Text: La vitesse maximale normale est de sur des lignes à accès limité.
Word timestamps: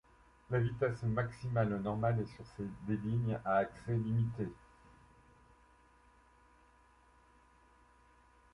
La 0.49 0.57
vitesse 0.59 1.03
maximale 1.03 1.77
normale 1.79 2.21
est 2.21 2.21
de 2.23 2.27
sur 2.55 2.65
des 2.87 2.97
lignes 2.97 3.37
à 3.45 3.57
accès 3.57 3.93
limité. 3.93 4.47